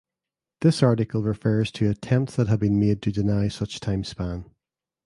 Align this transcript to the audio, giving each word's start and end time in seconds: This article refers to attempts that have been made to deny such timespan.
This 0.61 0.81
article 0.81 1.21
refers 1.21 1.71
to 1.73 1.87
attempts 1.87 2.35
that 2.35 2.47
have 2.47 2.59
been 2.59 2.79
made 2.79 3.03
to 3.03 3.11
deny 3.11 3.49
such 3.49 3.79
timespan. 3.79 4.49